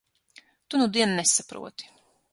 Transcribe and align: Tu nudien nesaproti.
Tu 0.69 0.81
nudien 0.83 1.15
nesaproti. 1.19 1.93